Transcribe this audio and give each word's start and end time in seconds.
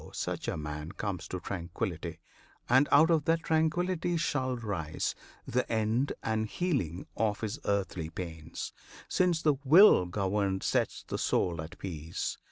such 0.13 0.47
a 0.47 0.57
man 0.57 0.91
comes 0.93 1.27
to 1.27 1.39
tranquillity; 1.39 2.17
And 2.67 2.89
out 2.91 3.11
of 3.11 3.25
that 3.25 3.43
tranquillity 3.43 4.17
shall 4.17 4.55
rise 4.57 5.13
The 5.45 5.71
end 5.71 6.13
and 6.23 6.47
healing 6.47 7.05
of 7.15 7.41
his 7.41 7.59
earthly 7.65 8.09
pains, 8.09 8.73
Since 9.07 9.43
the 9.43 9.57
will 9.63 10.07
governed 10.07 10.63
sets 10.63 11.05
the 11.07 11.19
soul 11.19 11.61
at 11.61 11.77
peace. 11.77 12.39